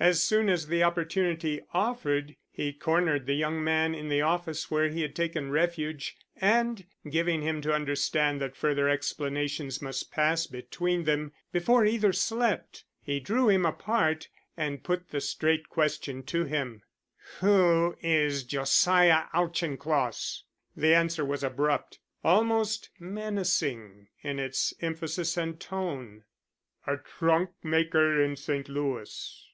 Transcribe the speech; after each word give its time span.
As 0.00 0.22
soon 0.22 0.48
as 0.48 0.68
the 0.68 0.82
opportunity 0.82 1.60
offered 1.74 2.36
he 2.50 2.72
cornered 2.72 3.26
the 3.26 3.34
young 3.34 3.62
man 3.62 3.94
in 3.94 4.08
the 4.08 4.22
office 4.22 4.70
where 4.70 4.88
he 4.88 5.02
had 5.02 5.14
taken 5.14 5.50
refuge, 5.50 6.16
and 6.40 6.86
giving 7.10 7.42
him 7.42 7.60
to 7.60 7.74
understand 7.74 8.40
that 8.40 8.56
further 8.56 8.88
explanations 8.88 9.82
must 9.82 10.10
pass 10.10 10.46
between 10.46 11.04
them 11.04 11.32
before 11.52 11.84
either 11.84 12.14
slept, 12.14 12.84
he 13.02 13.20
drew 13.20 13.50
him 13.50 13.66
apart 13.66 14.28
and 14.56 14.82
put 14.84 15.10
the 15.10 15.20
straight 15.20 15.68
question 15.68 16.22
to 16.22 16.44
him: 16.44 16.80
"Who 17.40 17.94
is 18.00 18.44
Josiah 18.44 19.24
Auchincloss?" 19.34 20.44
The 20.78 20.94
answer 20.94 21.26
was 21.26 21.44
abrupt, 21.44 21.98
almost 22.24 22.88
menacing 22.98 24.08
in 24.22 24.38
its 24.38 24.72
emphasis 24.80 25.36
and 25.36 25.60
tone. 25.60 26.24
"A 26.86 26.96
trunk 26.96 27.50
maker 27.62 28.22
in 28.22 28.34
St. 28.36 28.66
Louis. 28.70 29.46